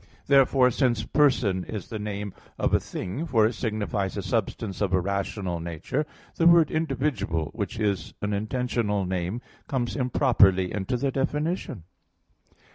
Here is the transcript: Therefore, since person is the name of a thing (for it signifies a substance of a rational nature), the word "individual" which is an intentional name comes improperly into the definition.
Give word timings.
Therefore, 0.25 0.71
since 0.71 1.03
person 1.03 1.63
is 1.65 1.89
the 1.89 1.99
name 1.99 2.33
of 2.57 2.73
a 2.73 2.79
thing 2.79 3.27
(for 3.27 3.45
it 3.45 3.53
signifies 3.53 4.17
a 4.17 4.23
substance 4.23 4.81
of 4.81 4.93
a 4.93 4.99
rational 4.99 5.59
nature), 5.59 6.07
the 6.37 6.47
word 6.47 6.71
"individual" 6.71 7.51
which 7.53 7.79
is 7.79 8.15
an 8.19 8.33
intentional 8.33 9.05
name 9.05 9.41
comes 9.67 9.95
improperly 9.95 10.73
into 10.73 10.97
the 10.97 11.11
definition. 11.11 11.83